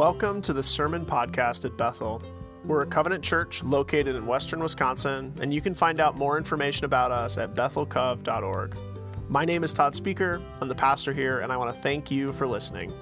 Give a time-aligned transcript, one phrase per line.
[0.00, 2.22] Welcome to the Sermon Podcast at Bethel.
[2.64, 6.86] We're a covenant church located in western Wisconsin, and you can find out more information
[6.86, 8.78] about us at bethelcov.org.
[9.28, 10.40] My name is Todd Speaker.
[10.62, 12.94] I'm the pastor here, and I want to thank you for listening.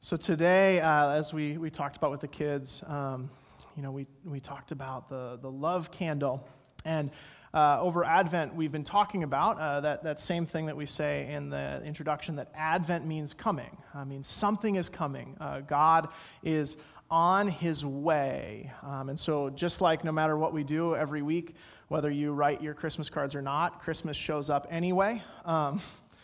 [0.00, 3.30] So, today, uh, as we, we talked about with the kids, um,
[3.76, 6.44] you know, we, we talked about the, the love candle.
[6.84, 7.12] And
[7.54, 11.32] uh, over Advent, we've been talking about uh, that, that same thing that we say
[11.32, 13.76] in the introduction that Advent means coming.
[13.94, 15.36] I mean, something is coming.
[15.40, 16.08] Uh, God
[16.42, 16.76] is
[17.10, 18.70] on his way.
[18.82, 21.54] Um, and so, just like no matter what we do every week,
[21.88, 25.22] whether you write your Christmas cards or not, Christmas shows up anyway.
[25.46, 25.80] Um,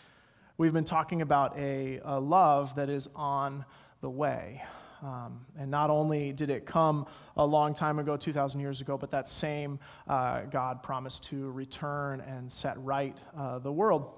[0.57, 3.65] we've been talking about a, a love that is on
[4.01, 4.61] the way.
[5.03, 7.05] Um, and not only did it come
[7.37, 12.21] a long time ago, 2,000 years ago, but that same uh, God promised to return
[12.21, 14.11] and set right uh, the world.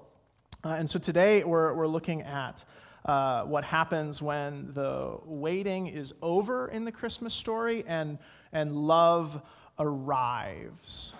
[0.64, 2.64] Uh, and so today we're, we're looking at
[3.04, 8.18] uh, what happens when the waiting is over in the Christmas story and,
[8.52, 9.40] and love
[9.78, 11.14] arrives.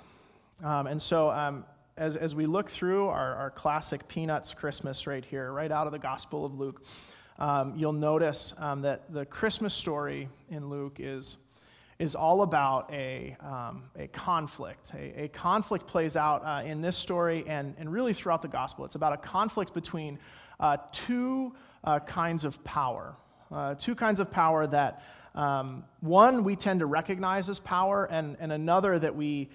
[0.62, 1.64] Um, and so um,
[1.96, 5.92] as, as we look through our, our classic Peanuts Christmas right here, right out of
[5.92, 6.84] the Gospel of Luke,
[7.39, 11.36] um, you'll notice um, that the Christmas story in Luke is,
[11.98, 14.92] is all about a, um, a conflict.
[14.95, 18.84] A, a, conflict plays out uh, in this story and, and really throughout the gospel.
[18.84, 20.19] It's about a conflict between
[20.58, 23.14] uh, two uh, kinds of power.
[23.52, 25.02] Uh, two kinds of power that
[25.34, 29.48] um, one we tend to recognize as power, and, and another that we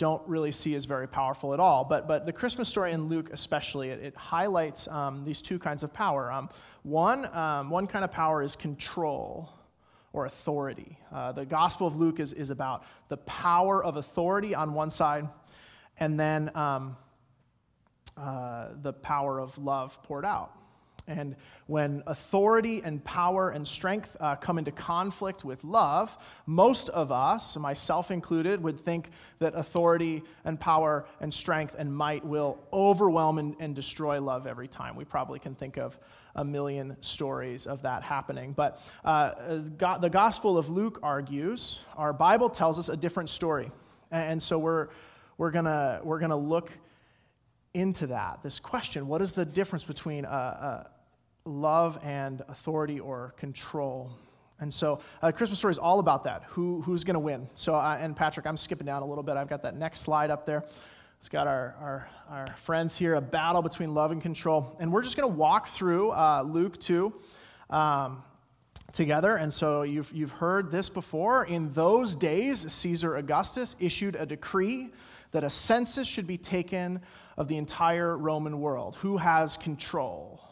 [0.00, 1.84] don't really see as very powerful at all.
[1.84, 5.82] But, but the Christmas story in Luke, especially, it, it highlights um, these two kinds
[5.82, 6.32] of power.
[6.32, 6.48] Um,
[6.84, 9.52] one, um, one kind of power is control
[10.14, 10.98] or authority.
[11.12, 15.28] Uh, the Gospel of Luke is, is about the power of authority on one side,
[15.98, 16.96] and then um,
[18.16, 20.50] uh, the power of love poured out.
[21.10, 21.34] And
[21.66, 26.16] when authority and power and strength uh, come into conflict with love,
[26.46, 29.10] most of us, myself included, would think
[29.40, 34.68] that authority and power and strength and might will overwhelm and, and destroy love every
[34.68, 34.94] time.
[34.94, 35.98] We probably can think of
[36.36, 38.52] a million stories of that happening.
[38.52, 43.72] But uh, God, the Gospel of Luke argues, our Bible tells us a different story.
[44.12, 44.88] And so we're,
[45.38, 45.64] we're going
[46.04, 46.70] we're to look
[47.74, 50.90] into that, this question what is the difference between a, a
[51.44, 54.10] love and authority or control.
[54.60, 56.44] And so, uh, Christmas story is all about that.
[56.48, 57.48] Who, who's going to win?
[57.54, 59.36] So, uh, and Patrick, I'm skipping down a little bit.
[59.36, 60.64] I've got that next slide up there.
[61.18, 64.76] It's got our, our, our friends here, a battle between love and control.
[64.78, 67.12] And we're just going to walk through uh, Luke 2
[67.70, 68.22] um,
[68.92, 69.36] together.
[69.36, 71.46] And so, you've, you've heard this before.
[71.46, 74.90] In those days, Caesar Augustus issued a decree
[75.32, 77.00] that a census should be taken
[77.38, 78.96] of the entire Roman world.
[78.96, 80.42] Who has control?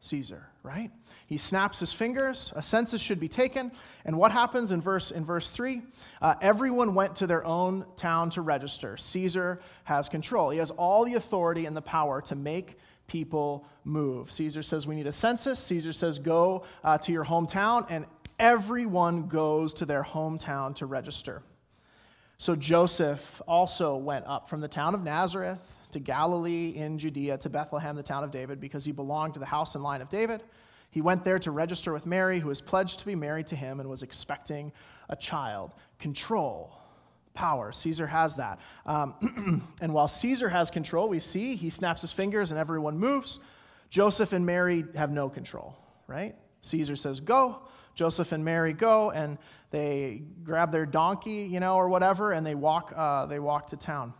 [0.00, 0.90] Caesar, right?
[1.26, 3.72] He snaps his fingers, a census should be taken,
[4.04, 5.82] and what happens in verse, in verse 3?
[6.22, 8.96] Uh, everyone went to their own town to register.
[8.96, 10.50] Caesar has control.
[10.50, 12.78] He has all the authority and the power to make
[13.08, 14.30] people move.
[14.30, 15.58] Caesar says we need a census.
[15.60, 18.06] Caesar says go uh, to your hometown, and
[18.38, 21.42] everyone goes to their hometown to register.
[22.36, 25.58] So Joseph also went up from the town of Nazareth
[25.90, 29.46] to Galilee in Judea, to Bethlehem, the town of David, because he belonged to the
[29.46, 30.42] house and line of David.
[30.90, 33.80] He went there to register with Mary, who was pledged to be married to him
[33.80, 34.72] and was expecting
[35.08, 35.72] a child.
[35.98, 36.72] Control,
[37.34, 37.72] power.
[37.72, 38.58] Caesar has that.
[38.86, 43.38] Um, and while Caesar has control, we see he snaps his fingers and everyone moves.
[43.90, 46.34] Joseph and Mary have no control, right?
[46.62, 47.62] Caesar says, go.
[47.94, 49.38] Joseph and Mary go, and
[49.70, 53.76] they grab their donkey, you know, or whatever, and they walk, uh, they walk to
[53.76, 54.14] town.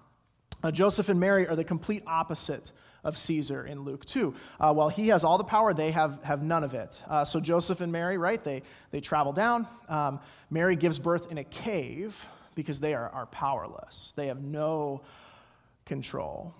[0.63, 2.73] Uh, Joseph and Mary are the complete opposite
[3.05, 4.35] of Caesar in Luke 2.
[4.59, 7.01] Uh, while he has all the power, they have, have none of it.
[7.09, 9.67] Uh, so Joseph and Mary, right, they, they travel down.
[9.89, 10.21] Um,
[10.51, 15.03] Mary gives birth in a cave because they are, are powerless, they have no
[15.85, 16.55] control.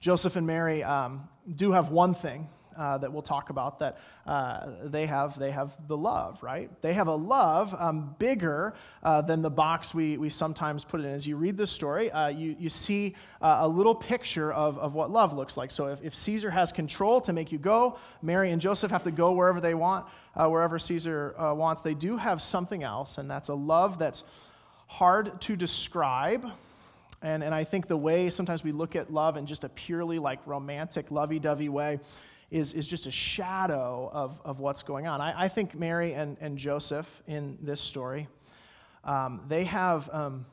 [0.00, 4.68] Joseph and Mary um, do have one thing uh, that we'll talk about that uh,
[4.84, 6.70] they have they have the love right?
[6.82, 11.04] They have a love um, bigger uh, than the box we, we sometimes put it
[11.04, 11.12] in.
[11.12, 14.94] As you read this story uh, you, you see uh, a little picture of, of
[14.94, 15.70] what love looks like.
[15.70, 19.10] So if, if caesar has control to make you go mary and joseph have to
[19.10, 23.48] go wherever they want uh, wherever caesar wants they do have something else and that's
[23.48, 24.24] a love that's
[24.86, 26.50] hard to describe.
[27.22, 30.18] And, and I think the way sometimes we look at love in just a purely
[30.18, 31.98] like romantic, lovey dovey way
[32.50, 35.20] is, is just a shadow of, of what's going on.
[35.20, 38.28] I, I think Mary and, and Joseph in this story,
[39.04, 40.46] um, they have um,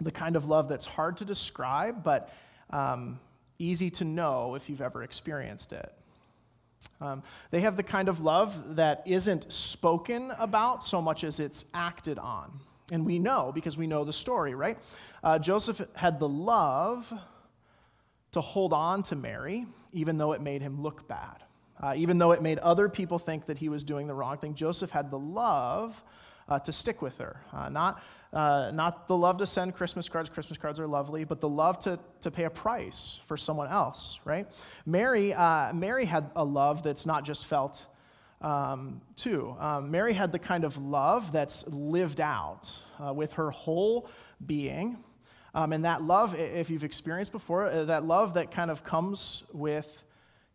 [0.00, 2.32] the kind of love that's hard to describe, but
[2.70, 3.20] um,
[3.58, 5.92] easy to know if you've ever experienced it.
[7.00, 11.64] Um, they have the kind of love that isn't spoken about so much as it's
[11.74, 12.58] acted on.
[12.92, 14.78] And we know because we know the story, right?
[15.22, 17.12] Uh, Joseph had the love
[18.32, 21.44] to hold on to Mary, even though it made him look bad.
[21.82, 24.54] Uh, even though it made other people think that he was doing the wrong thing,
[24.54, 26.02] Joseph had the love
[26.48, 27.40] uh, to stick with her.
[27.52, 28.02] Uh, not,
[28.32, 31.78] uh, not the love to send Christmas cards, Christmas cards are lovely, but the love
[31.80, 34.46] to, to pay a price for someone else, right?
[34.84, 37.86] Mary, uh, Mary had a love that's not just felt
[38.42, 39.54] um, too.
[39.58, 44.08] Um, Mary had the kind of love that's lived out uh, with her whole
[44.44, 44.98] being.
[45.54, 49.42] Um, and that love, if you've experienced before, uh, that love that kind of comes
[49.52, 50.02] with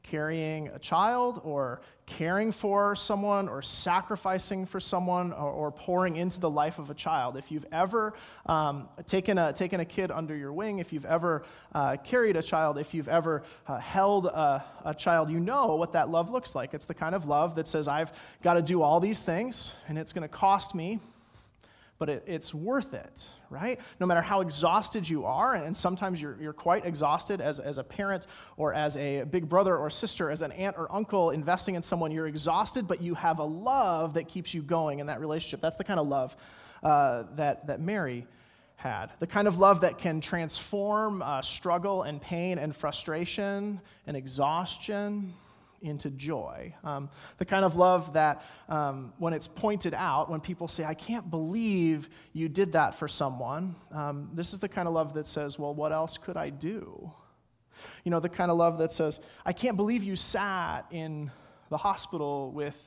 [0.04, 6.40] carrying a child or caring for someone or sacrificing for someone or, or pouring into
[6.40, 7.36] the life of a child.
[7.36, 8.14] If you've ever
[8.46, 11.44] um, taken, a, taken a kid under your wing, if you've ever
[11.74, 15.94] uh, carried a child, if you've ever uh, held a, a child, you know what
[15.94, 16.76] that love looks like.
[16.76, 18.12] It's the kind of love that says, I've
[18.44, 21.00] got to do all these things and it's going to cost me
[21.98, 23.80] but it, it's worth it, right?
[24.00, 27.84] No matter how exhausted you are, and sometimes you're, you're quite exhausted as, as a
[27.84, 28.28] parent
[28.58, 32.12] or as a big brother or sister, as an aunt or uncle investing in someone,
[32.12, 35.62] you're exhausted, but you have a love that keeps you going in that relationship.
[35.62, 36.36] That's the kind of love
[36.84, 38.28] uh, that, that Mary
[38.76, 39.08] had.
[39.20, 45.34] The kind of love that can transform uh, struggle and pain and frustration and exhaustion
[45.82, 46.74] into joy.
[46.84, 50.94] Um, the kind of love that, um, when it's pointed out, when people say, I
[50.94, 55.28] can't believe you did that for someone, um, this is the kind of love that
[55.28, 57.12] says, Well, what else could I do?
[58.04, 61.32] You know, the kind of love that says, I can't believe you sat in
[61.70, 62.78] the hospital with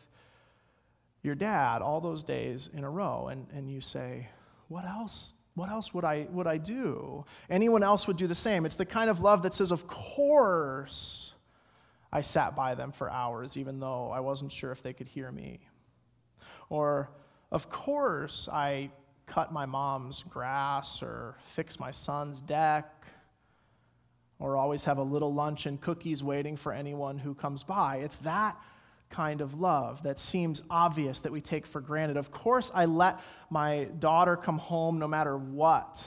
[1.22, 3.28] your dad all those days in a row.
[3.28, 4.28] And, and you say,
[4.68, 5.34] What else?
[5.54, 7.24] What else would I, would I do?
[7.50, 8.64] Anyone else would do the same.
[8.64, 11.34] It's the kind of love that says, Of course
[12.12, 15.30] I sat by them for hours, even though I wasn't sure if they could hear
[15.30, 15.60] me.
[16.70, 17.10] Or,
[17.50, 18.90] of course, I
[19.26, 23.06] cut my mom's grass or fix my son's deck
[24.38, 27.96] or always have a little lunch and cookies waiting for anyone who comes by.
[27.96, 28.56] It's that
[29.10, 32.16] kind of love that seems obvious that we take for granted.
[32.16, 33.20] Of course, I let
[33.50, 36.06] my daughter come home no matter what.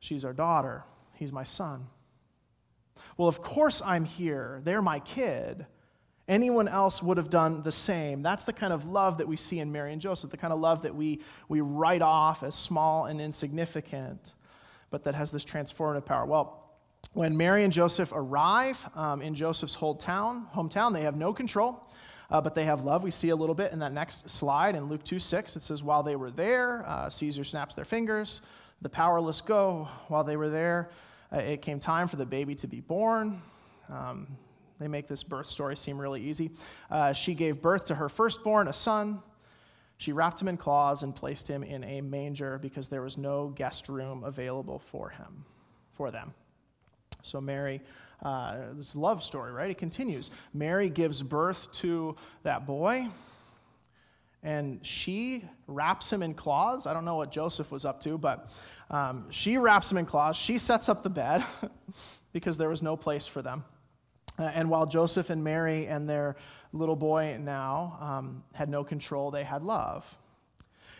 [0.00, 0.84] She's our daughter,
[1.14, 1.86] he's my son.
[3.16, 4.60] Well, of course I'm here.
[4.64, 5.66] They're my kid.
[6.26, 8.22] Anyone else would have done the same.
[8.22, 10.58] That's the kind of love that we see in Mary and Joseph, the kind of
[10.58, 14.32] love that we, we write off as small and insignificant,
[14.90, 16.24] but that has this transformative power.
[16.24, 16.64] Well,
[17.12, 21.86] when Mary and Joseph arrive um, in Joseph's hometown, hometown, they have no control.
[22.30, 23.02] Uh, but they have love.
[23.02, 25.56] We see a little bit in that next slide in Luke 2 6.
[25.56, 28.40] It says, While they were there, uh, Caesar snaps their fingers,
[28.80, 29.88] the powerless go.
[30.08, 30.88] While they were there,
[31.38, 33.40] it came time for the baby to be born.
[33.88, 34.26] Um,
[34.78, 36.50] they make this birth story seem really easy.
[36.90, 39.22] Uh, she gave birth to her firstborn, a son.
[39.98, 43.48] She wrapped him in cloths and placed him in a manger because there was no
[43.48, 45.44] guest room available for him,
[45.92, 46.34] for them.
[47.22, 47.80] So Mary,
[48.22, 49.70] uh, this love story, right?
[49.70, 50.30] It continues.
[50.52, 53.08] Mary gives birth to that boy,
[54.44, 56.86] and she wraps him in cloths.
[56.86, 58.50] I don't know what Joseph was up to, but
[58.90, 60.38] um, she wraps him in cloths.
[60.38, 61.42] She sets up the bed
[62.32, 63.64] because there was no place for them.
[64.38, 66.36] Uh, and while Joseph and Mary and their
[66.72, 70.06] little boy now um, had no control, they had love.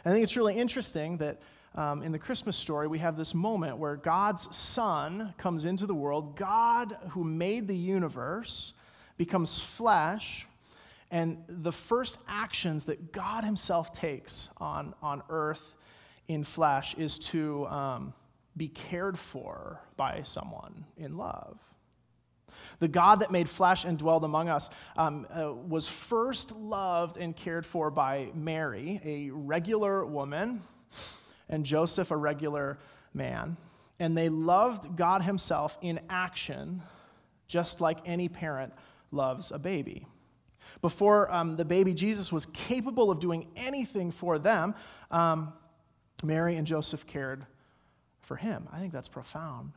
[0.04, 1.40] And I think it's really interesting that
[1.74, 5.94] um, in the Christmas story, we have this moment where God's Son comes into the
[5.94, 6.36] world.
[6.36, 8.72] God, who made the universe,
[9.16, 10.46] becomes flesh.
[11.14, 15.62] And the first actions that God Himself takes on, on earth
[16.26, 18.12] in flesh is to um,
[18.56, 21.60] be cared for by someone in love.
[22.80, 27.36] The God that made flesh and dwelled among us um, uh, was first loved and
[27.36, 30.62] cared for by Mary, a regular woman,
[31.48, 32.76] and Joseph, a regular
[33.12, 33.56] man.
[34.00, 36.82] And they loved God Himself in action,
[37.46, 38.72] just like any parent
[39.12, 40.08] loves a baby.
[40.82, 44.74] Before um, the baby Jesus was capable of doing anything for them,
[45.10, 45.52] um,
[46.22, 47.46] Mary and Joseph cared
[48.20, 48.68] for him.
[48.72, 49.72] I think that's profound.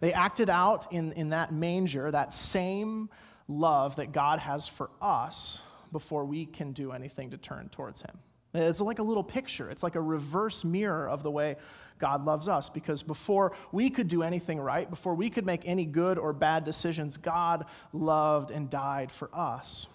[0.00, 3.08] They acted out in, in that manger that same
[3.48, 5.62] love that God has for us
[5.92, 8.18] before we can do anything to turn towards him.
[8.52, 9.70] It's like a little picture.
[9.70, 11.56] It's like a reverse mirror of the way
[11.98, 15.84] God loves us because before we could do anything right, before we could make any
[15.84, 19.86] good or bad decisions, God loved and died for us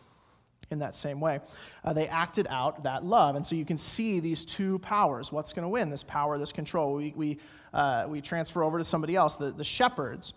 [0.72, 1.40] in that same way.
[1.84, 3.36] Uh, they acted out that love.
[3.36, 5.32] And so you can see these two powers.
[5.32, 5.90] What's going to win?
[5.90, 6.96] This power, this control.
[6.96, 7.40] We, we,
[7.74, 10.34] uh, we transfer over to somebody else, the, the shepherds.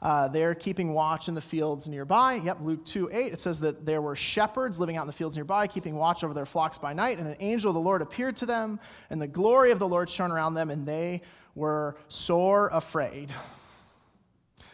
[0.00, 2.34] uh, they're keeping watch in the fields nearby.
[2.34, 5.36] Yep, Luke 2 8, it says that there were shepherds living out in the fields
[5.36, 8.36] nearby, keeping watch over their flocks by night, and an angel of the Lord appeared
[8.36, 8.78] to them,
[9.10, 11.22] and the glory of the Lord shone around them, and they
[11.54, 13.30] were sore afraid.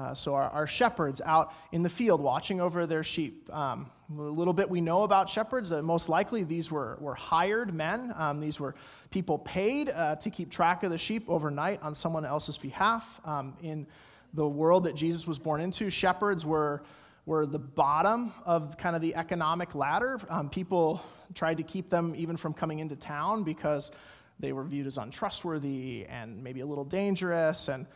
[0.00, 3.52] Uh, so, our, our, shepherds out in the field watching over their sheep.
[3.54, 5.72] Um, a little bit we know about shepherds.
[5.72, 8.14] Uh, most likely, these were, were hired men.
[8.16, 8.74] Um, these were
[9.10, 13.20] people paid uh, to keep track of the sheep overnight on someone else's behalf.
[13.26, 13.86] Um, in
[14.32, 16.82] the world that Jesus was born into, shepherds were,
[17.26, 20.18] were the bottom of kind of the economic ladder.
[20.30, 21.02] Um, people
[21.34, 23.90] tried to keep them even from coming into town because
[24.38, 27.68] they were viewed as untrustworthy and maybe a little dangerous.
[27.68, 27.86] And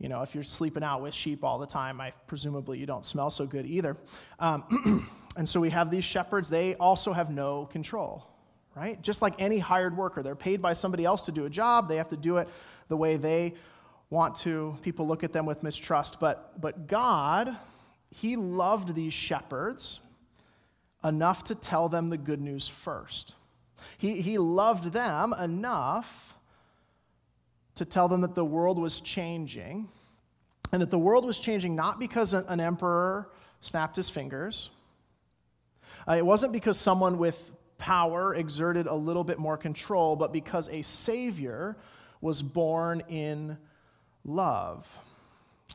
[0.00, 3.04] you know, if you're sleeping out with sheep all the time, I presumably you don't
[3.04, 3.98] smell so good either.
[4.38, 6.48] Um, and so we have these shepherds.
[6.48, 8.26] They also have no control,
[8.74, 9.00] right?
[9.02, 11.86] Just like any hired worker, they're paid by somebody else to do a job.
[11.86, 12.48] They have to do it
[12.88, 13.54] the way they
[14.08, 14.74] want to.
[14.80, 16.18] People look at them with mistrust.
[16.18, 17.54] But, but God,
[18.08, 20.00] He loved these shepherds
[21.04, 23.34] enough to tell them the good news first.
[23.98, 26.29] He, he loved them enough
[27.76, 29.88] to tell them that the world was changing,
[30.72, 34.70] and that the world was changing not because an emperor snapped his fingers.
[36.08, 40.68] Uh, it wasn't because someone with power exerted a little bit more control, but because
[40.68, 41.76] a Savior
[42.20, 43.56] was born in
[44.24, 44.98] love.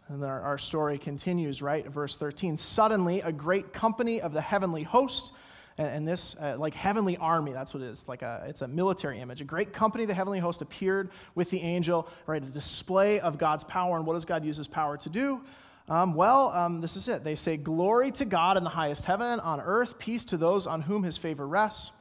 [0.08, 1.86] And our, our story continues, right?
[1.88, 2.58] Verse 13.
[2.58, 5.34] Suddenly, a great company of the heavenly host
[5.78, 8.08] and, and this, uh, like heavenly army, that's what it is.
[8.08, 9.42] Like a, it's a military image.
[9.42, 12.42] A great company, the heavenly host, appeared with the angel, right?
[12.42, 13.98] A display of God's power.
[13.98, 15.42] And what does God use his power to do?
[15.88, 17.24] Um, well, um, this is it.
[17.24, 20.82] They say, Glory to God in the highest heaven, on earth, peace to those on
[20.82, 21.92] whom his favor rests.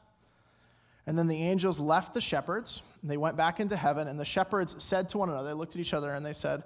[1.07, 4.25] And then the angels left the shepherds, and they went back into heaven, and the
[4.25, 6.63] shepherds said to one another, they looked at each other, and they said,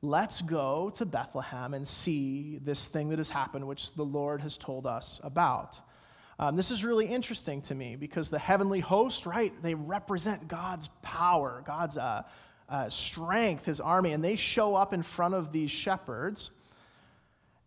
[0.00, 4.56] Let's go to Bethlehem and see this thing that has happened, which the Lord has
[4.56, 5.80] told us about.
[6.40, 10.88] Um, this is really interesting to me because the heavenly host, right, they represent God's
[11.02, 12.22] power, God's uh,
[12.68, 16.50] uh, strength, his army, and they show up in front of these shepherds.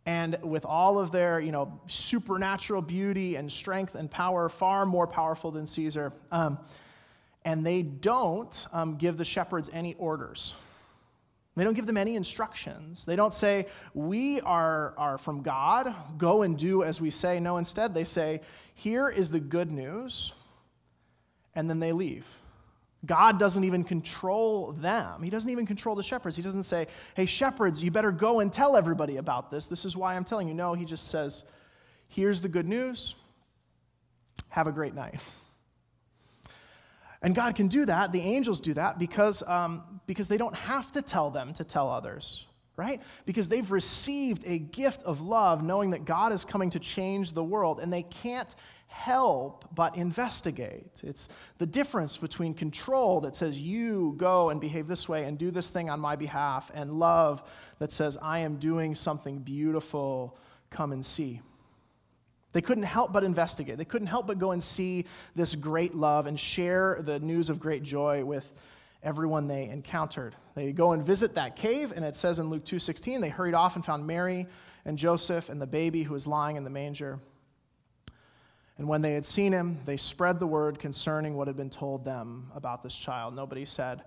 [0.05, 5.05] And with all of their, you know, supernatural beauty and strength and power, far more
[5.05, 6.57] powerful than Caesar, um,
[7.43, 10.53] and they don't um, give the shepherds any orders.
[11.55, 13.05] They don't give them any instructions.
[13.05, 17.39] They don't say, We are, are from God, go and do as we say.
[17.39, 18.41] No, instead, they say,
[18.73, 20.31] Here is the good news,
[21.53, 22.25] and then they leave.
[23.05, 25.23] God doesn't even control them.
[25.23, 26.35] He doesn't even control the shepherds.
[26.37, 29.65] He doesn't say, Hey, shepherds, you better go and tell everybody about this.
[29.65, 30.53] This is why I'm telling you.
[30.53, 31.43] No, he just says,
[32.07, 33.15] Here's the good news.
[34.49, 35.19] Have a great night.
[37.21, 40.91] And God can do that, the angels do that, because, um, because they don't have
[40.93, 42.47] to tell them to tell others,
[42.77, 42.99] right?
[43.25, 47.43] Because they've received a gift of love, knowing that God is coming to change the
[47.43, 48.55] world, and they can't
[48.87, 50.99] help but investigate.
[51.03, 55.51] It's the difference between control that says, you go and behave this way and do
[55.51, 57.43] this thing on my behalf, and love
[57.77, 60.37] that says, I am doing something beautiful,
[60.71, 61.41] come and see.
[62.53, 63.77] They couldn't help but investigate.
[63.77, 65.05] They couldn't help but go and see
[65.35, 68.51] this great love and share the news of great joy with
[69.03, 70.35] everyone they encountered.
[70.55, 73.75] They go and visit that cave, and it says in Luke 2:16, they hurried off
[73.75, 74.47] and found Mary
[74.85, 77.19] and Joseph and the baby who was lying in the manger.
[78.77, 82.03] And when they had seen him, they spread the word concerning what had been told
[82.03, 83.35] them about this child.
[83.35, 84.03] Nobody said,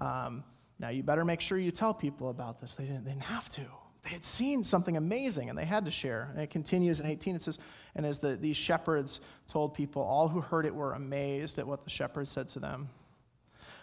[0.00, 0.42] um,
[0.78, 2.74] Now you better make sure you tell people about this.
[2.74, 3.66] They didn't, they didn't have to.
[4.06, 6.28] They had seen something amazing and they had to share.
[6.32, 7.34] And it continues in 18.
[7.34, 7.58] It says,
[7.96, 11.82] And as the, these shepherds told people, all who heard it were amazed at what
[11.82, 12.88] the shepherds said to them.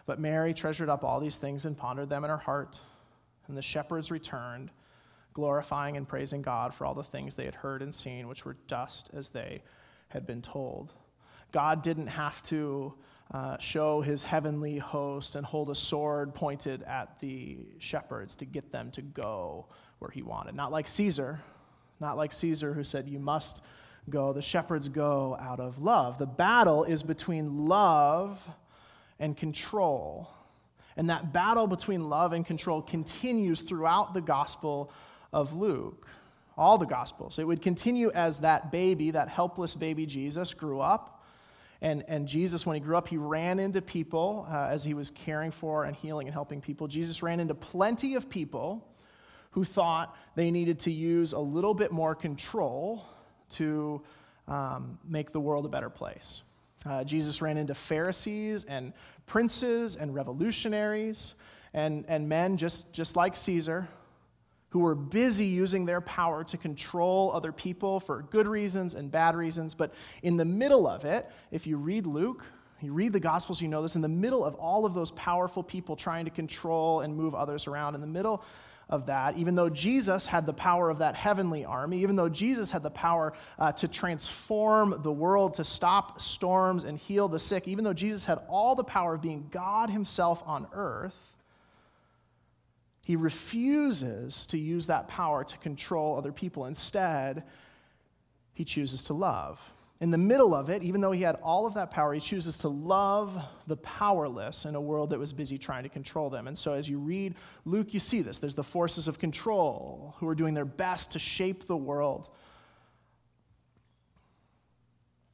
[0.05, 2.79] But Mary treasured up all these things and pondered them in her heart.
[3.49, 4.71] And the shepherds returned,
[5.33, 8.55] glorifying and praising God for all the things they had heard and seen, which were
[8.65, 9.61] just as they
[10.07, 10.93] had been told.
[11.51, 12.93] God didn't have to
[13.33, 18.71] uh, show his heavenly host and hold a sword pointed at the shepherds to get
[18.71, 19.65] them to go
[19.99, 20.53] where he wanted.
[20.53, 21.39] Not like Caesar,
[21.99, 23.61] not like Caesar who said, You must
[24.09, 24.33] go.
[24.33, 26.19] The shepherds go out of love.
[26.19, 28.39] The battle is between love
[29.19, 30.29] and control.
[30.95, 34.91] And that battle between love and control continues throughout the Gospel
[35.31, 36.07] of Luke,
[36.55, 37.39] all the Gospels.
[37.39, 41.22] It would continue as that baby, that helpless baby Jesus, grew up
[41.83, 45.11] And, and Jesus, when he grew up, he ran into people uh, as he was
[45.11, 46.87] caring for and healing and helping people.
[46.87, 48.87] Jesus ran into plenty of people
[49.51, 53.05] who thought they needed to use a little bit more control
[53.49, 54.01] to
[54.47, 56.41] um, make the world a better place.
[56.85, 58.93] Uh, Jesus ran into Pharisees and
[59.25, 61.35] princes and revolutionaries
[61.73, 63.89] and, and men just, just like Caesar
[64.73, 69.35] who were busy using their power to control other people for good reasons and bad
[69.35, 69.75] reasons.
[69.75, 72.43] But in the middle of it, if you read Luke,
[72.81, 75.61] you read the Gospels, you know this, in the middle of all of those powerful
[75.61, 78.43] people trying to control and move others around, in the middle
[78.89, 82.71] of that, even though Jesus had the power of that heavenly army, even though Jesus
[82.71, 87.67] had the power uh, to transform the world, to stop storms and heal the sick,
[87.67, 91.32] even though Jesus had all the power of being God Himself on earth,
[93.03, 96.65] he refuses to use that power to control other people.
[96.65, 97.43] Instead,
[98.53, 99.59] he chooses to love
[100.03, 102.57] in the middle of it, even though he had all of that power, he chooses
[102.57, 106.49] to love the powerless in a world that was busy trying to control them.
[106.49, 108.39] And so, as you read Luke, you see this.
[108.39, 112.27] There's the forces of control who are doing their best to shape the world,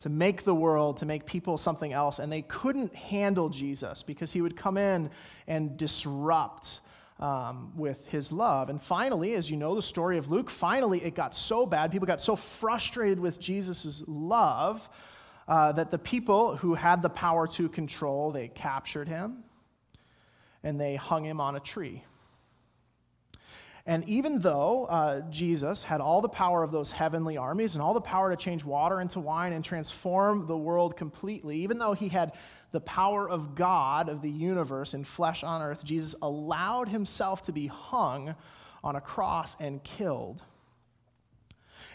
[0.02, 2.20] to make the world, to make people something else.
[2.20, 5.10] And they couldn't handle Jesus because he would come in
[5.48, 6.82] and disrupt
[7.20, 8.70] um, with his love.
[8.70, 12.08] And finally, as you know the story of Luke, finally it got so bad, people
[12.08, 14.88] got so frustrated with Jesus' love
[15.48, 19.44] uh, that the people who had the power to control, they captured him
[20.64, 22.04] and they hung him on a tree.
[23.86, 27.96] And even though uh, Jesus had all the power of those heavenly armies and all
[27.96, 32.08] the power to change water into wine and transform the world completely, even though he
[32.08, 32.34] had
[32.72, 37.52] the power of God, of the universe, in flesh on earth, Jesus allowed himself to
[37.52, 38.36] be hung
[38.84, 40.44] on a cross and killed.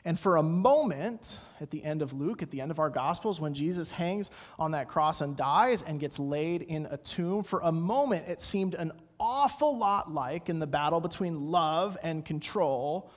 [0.04, 3.40] And for a moment, at the end of Luke, at the end of our Gospels,
[3.40, 7.60] when Jesus hangs on that cross and dies and gets laid in a tomb, for
[7.60, 13.10] a moment it seemed an awful lot like in the battle between love and control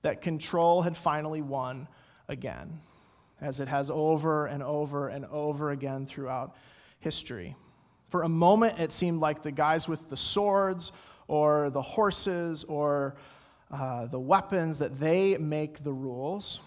[0.00, 1.86] that control had finally won
[2.28, 2.80] again,
[3.40, 6.56] as it has over and over and over again throughout
[7.02, 7.56] history.
[8.08, 10.92] For a moment, it seemed like the guys with the swords
[11.28, 13.16] or the horses or
[13.70, 16.60] uh, the weapons that they make the rules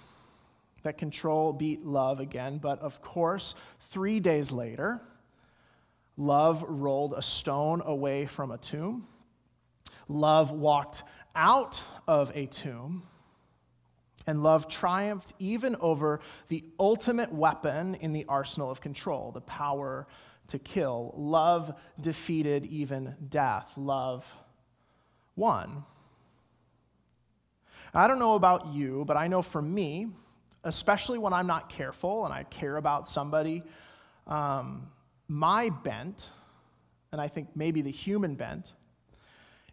[0.85, 2.59] that control beat love again.
[2.59, 3.55] But of course,
[3.89, 5.01] three days later,
[6.15, 9.07] love rolled a stone away from a tomb.
[10.07, 11.01] Love walked
[11.35, 13.03] out of a tomb.
[14.27, 20.07] And love triumphed even over the ultimate weapon in the arsenal of control, the power
[20.47, 21.13] to kill.
[21.15, 23.71] Love defeated even death.
[23.77, 24.25] Love
[25.35, 25.83] won.
[27.93, 30.09] I don't know about you, but I know for me,
[30.63, 33.63] especially when I'm not careful and I care about somebody,
[34.27, 34.87] um,
[35.27, 36.29] my bent,
[37.11, 38.73] and I think maybe the human bent,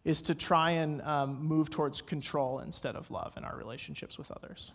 [0.04, 4.30] is to try and um, move towards control instead of love in our relationships with
[4.30, 4.72] others.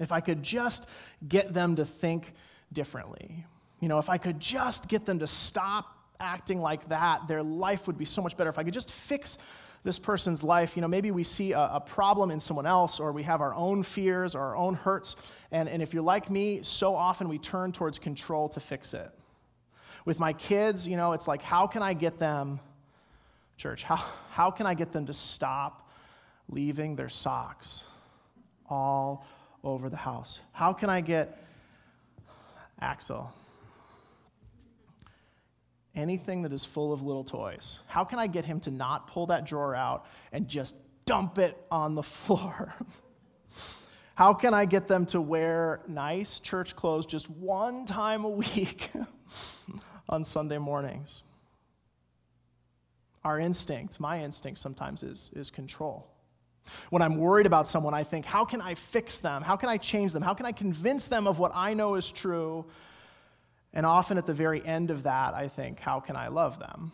[0.00, 0.88] If I could just
[1.26, 2.32] get them to think
[2.72, 3.44] differently,
[3.82, 7.88] you know, if I could just get them to stop acting like that, their life
[7.88, 8.48] would be so much better.
[8.48, 9.38] If I could just fix
[9.82, 13.10] this person's life, you know, maybe we see a, a, problem in someone else or
[13.10, 15.16] we have our own fears or our own hurts.
[15.50, 19.10] And, and if you're like me, so often we turn towards control to fix it.
[20.04, 22.60] With my kids, you know, it's like, how can I get them,
[23.56, 25.90] church, how, how can I get them to stop
[26.48, 27.82] leaving their socks
[28.70, 29.26] all
[29.64, 30.38] over the house?
[30.52, 31.44] How can I get
[32.80, 33.32] Axel?
[35.94, 37.80] Anything that is full of little toys?
[37.86, 41.56] How can I get him to not pull that drawer out and just dump it
[41.70, 42.74] on the floor?
[44.14, 48.90] How can I get them to wear nice church clothes just one time a week
[50.08, 51.22] on Sunday mornings?
[53.24, 56.08] Our instinct, my instinct sometimes is, is control.
[56.90, 59.42] When I'm worried about someone, I think, how can I fix them?
[59.42, 60.22] How can I change them?
[60.22, 62.64] How can I convince them of what I know is true
[63.74, 66.92] and often at the very end of that, I think, how can I love them?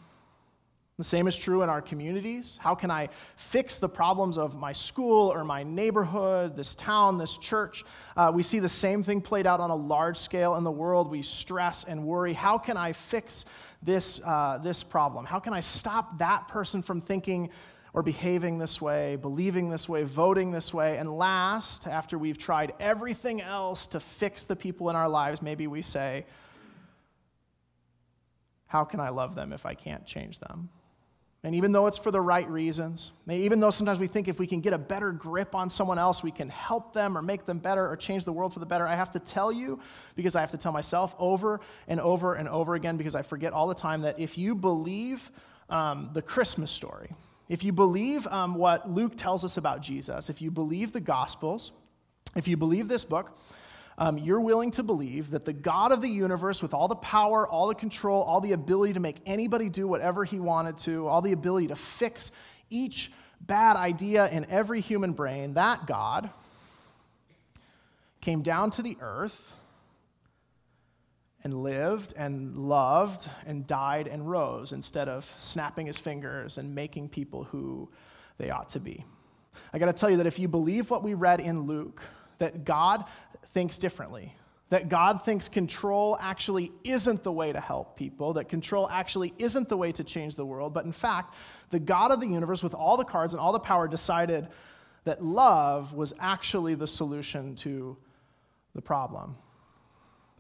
[0.98, 2.58] The same is true in our communities.
[2.60, 7.38] How can I fix the problems of my school or my neighborhood, this town, this
[7.38, 7.84] church?
[8.16, 11.08] Uh, we see the same thing played out on a large scale in the world.
[11.08, 12.32] We stress and worry.
[12.32, 13.44] How can I fix
[13.80, 15.24] this, uh, this problem?
[15.24, 17.50] How can I stop that person from thinking
[17.94, 20.98] or behaving this way, believing this way, voting this way?
[20.98, 25.68] And last, after we've tried everything else to fix the people in our lives, maybe
[25.68, 26.26] we say,
[28.68, 30.68] how can I love them if I can't change them?
[31.44, 34.46] And even though it's for the right reasons, even though sometimes we think if we
[34.46, 37.58] can get a better grip on someone else, we can help them or make them
[37.58, 39.78] better or change the world for the better, I have to tell you,
[40.16, 43.52] because I have to tell myself over and over and over again, because I forget
[43.52, 45.30] all the time that if you believe
[45.70, 47.10] um, the Christmas story,
[47.48, 51.70] if you believe um, what Luke tells us about Jesus, if you believe the Gospels,
[52.34, 53.38] if you believe this book,
[53.98, 57.48] um, you're willing to believe that the God of the universe, with all the power,
[57.48, 61.20] all the control, all the ability to make anybody do whatever he wanted to, all
[61.20, 62.30] the ability to fix
[62.70, 66.30] each bad idea in every human brain, that God
[68.20, 69.52] came down to the earth
[71.42, 77.08] and lived and loved and died and rose instead of snapping his fingers and making
[77.08, 77.88] people who
[78.38, 79.04] they ought to be.
[79.72, 82.00] I got to tell you that if you believe what we read in Luke,
[82.38, 83.04] that God
[83.54, 84.34] thinks differently.
[84.70, 89.68] That God thinks control actually isn't the way to help people, that control actually isn't
[89.68, 91.34] the way to change the world, but in fact,
[91.70, 94.48] the God of the universe, with all the cards and all the power, decided
[95.04, 97.96] that love was actually the solution to
[98.74, 99.36] the problem.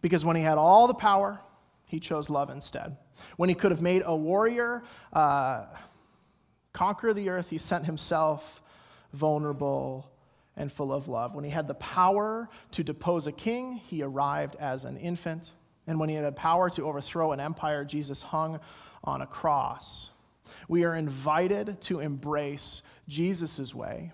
[0.02, 1.40] Because when he had all the power,
[1.86, 2.96] he chose love instead.
[3.38, 5.64] When he could have made a warrior uh,
[6.74, 8.62] conquer the earth, he sent himself
[9.14, 10.10] vulnerable
[10.58, 11.34] and full of love.
[11.34, 15.52] When he had the power to depose a king, he arrived as an infant.
[15.86, 18.60] And when he had the power to overthrow an empire, Jesus hung
[19.02, 20.10] on a cross.
[20.68, 24.12] We are invited to embrace Jesus' way,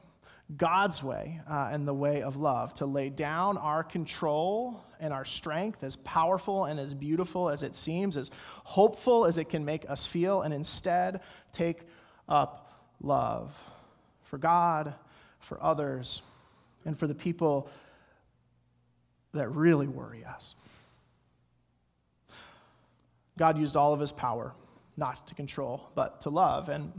[0.57, 5.25] God's way, uh, and the way of love, to lay down our control and our
[5.25, 8.31] strength, as powerful and as beautiful as it seems, as
[8.65, 11.21] hopeful as it can make us feel, and instead
[11.53, 11.83] take
[12.29, 13.57] up love
[14.23, 14.95] for God,
[15.39, 16.23] for others,
[16.85, 17.69] and for the people
[19.33, 20.55] that really worry us.
[23.37, 24.55] God used all of his power,
[24.97, 26.69] not to control, but to love.
[26.69, 26.93] And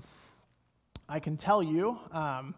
[1.07, 2.55] I can tell you, um,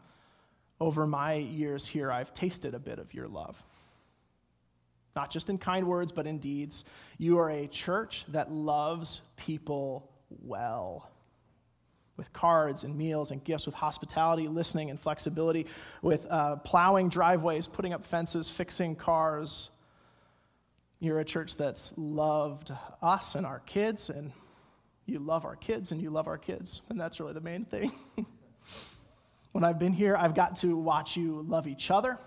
[0.79, 3.61] over my years here, I've tasted a bit of your love.
[5.15, 6.85] Not just in kind words, but in deeds.
[7.17, 11.09] You are a church that loves people well
[12.17, 15.67] with cards and meals and gifts, with hospitality, listening, and flexibility,
[16.01, 19.69] with uh, plowing driveways, putting up fences, fixing cars.
[20.99, 22.71] You're a church that's loved
[23.03, 24.31] us and our kids, and
[25.07, 26.81] you love our kids and you love our kids.
[26.89, 27.91] And that's really the main thing.
[29.53, 32.19] when I've been here, I've got to watch you love each other.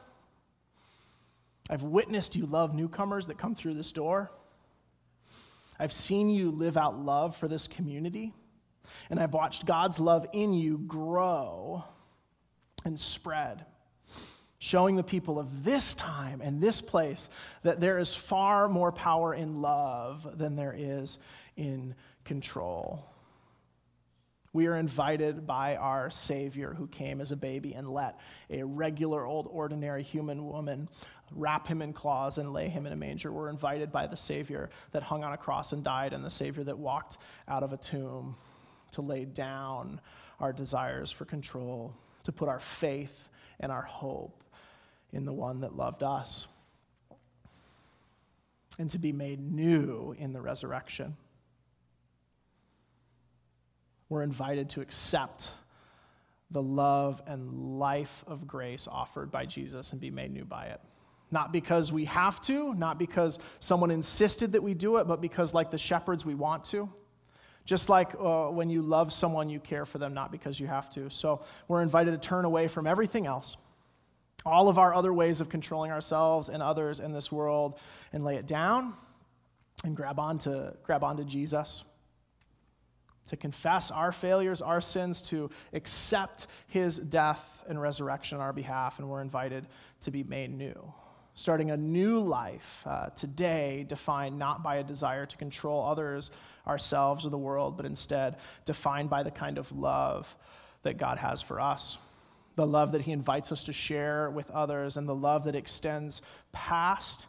[1.68, 4.32] I've witnessed you love newcomers that come through this door.
[5.78, 8.34] I've seen you live out love for this community.
[9.10, 11.84] And I've watched God's love in you grow
[12.84, 13.64] and spread,
[14.58, 17.28] showing the people of this time and this place
[17.62, 21.18] that there is far more power in love than there is
[21.56, 23.06] in control.
[24.52, 29.24] We are invited by our Savior who came as a baby and let a regular,
[29.24, 30.88] old, ordinary human woman
[31.32, 33.30] wrap him in claws and lay him in a manger.
[33.30, 36.64] We're invited by the Savior that hung on a cross and died, and the Savior
[36.64, 38.36] that walked out of a tomb
[38.92, 40.00] to lay down
[40.40, 43.28] our desires for control, to put our faith
[43.60, 44.42] and our hope
[45.12, 46.46] in the one that loved us,
[48.78, 51.16] and to be made new in the resurrection.
[54.08, 55.50] We're invited to accept
[56.50, 60.80] the love and life of grace offered by Jesus and be made new by it.
[61.30, 65.54] Not because we have to, not because someone insisted that we do it, but because,
[65.54, 66.90] like the shepherds, we want to.
[67.64, 70.90] Just like uh, when you love someone, you care for them, not because you have
[70.90, 71.10] to.
[71.10, 73.56] So we're invited to turn away from everything else,
[74.44, 77.78] all of our other ways of controlling ourselves and others in this world,
[78.12, 78.94] and lay it down
[79.84, 81.84] and grab onto, grab onto Jesus.
[83.28, 88.98] To confess our failures, our sins, to accept his death and resurrection on our behalf,
[88.98, 89.66] and we're invited
[90.00, 90.92] to be made new
[91.34, 96.30] starting a new life uh, today defined not by a desire to control others
[96.66, 100.34] ourselves or the world, but instead defined by the kind of love
[100.82, 101.98] that God has for us.
[102.56, 106.20] The love that He invites us to share with others, and the love that extends
[106.52, 107.26] past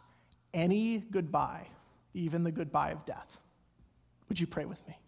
[0.52, 1.66] any goodbye,
[2.12, 3.38] even the goodbye of death.
[4.28, 4.98] Would you pray with me?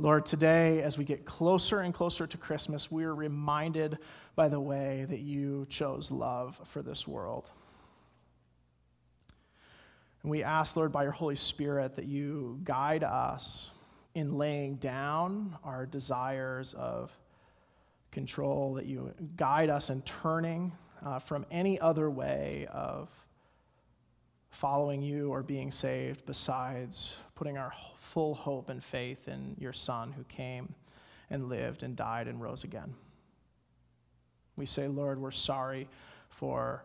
[0.00, 3.98] Lord, today, as we get closer and closer to Christmas, we are reminded
[4.36, 7.50] by the way that you chose love for this world.
[10.22, 13.70] And we ask, Lord, by your Holy Spirit, that you guide us
[14.14, 17.10] in laying down our desires of
[18.12, 20.70] control, that you guide us in turning
[21.04, 23.08] uh, from any other way of
[24.50, 30.10] following you or being saved besides putting our full hope and faith in your Son
[30.10, 30.74] who came
[31.30, 32.92] and lived and died and rose again.
[34.56, 35.88] We say, Lord, we're sorry
[36.30, 36.82] for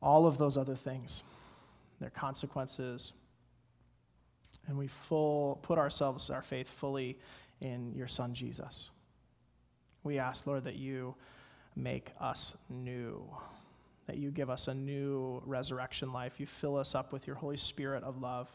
[0.00, 1.22] all of those other things,
[2.00, 3.12] their consequences,
[4.66, 7.18] and we full put ourselves, our faith fully
[7.60, 8.88] in your Son Jesus.
[10.04, 11.14] We ask, Lord, that you
[11.76, 13.22] make us new,
[14.06, 16.40] that you give us a new resurrection life.
[16.40, 18.48] You fill us up with your Holy Spirit of love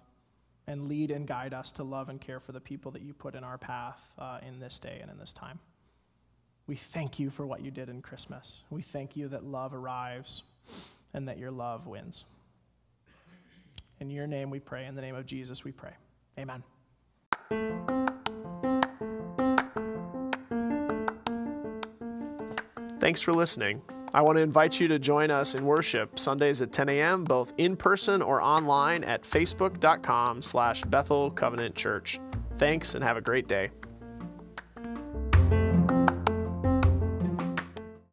[0.67, 3.35] and lead and guide us to love and care for the people that you put
[3.35, 5.59] in our path uh, in this day and in this time.
[6.67, 8.61] We thank you for what you did in Christmas.
[8.69, 10.43] We thank you that love arrives
[11.13, 12.25] and that your love wins.
[13.99, 14.85] In your name we pray.
[14.85, 15.93] In the name of Jesus we pray.
[16.37, 16.61] Amen.
[22.99, 23.81] Thanks for listening.
[24.13, 27.53] I want to invite you to join us in worship Sundays at 10 a.m., both
[27.57, 32.19] in person or online at facebook.com slash Bethel Covenant Church.
[32.57, 33.69] Thanks and have a great day.